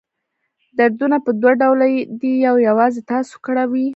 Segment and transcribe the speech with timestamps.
[0.77, 1.87] دردونه په دوه ډوله
[2.19, 3.87] دي یو یوازې تاسو کړوي.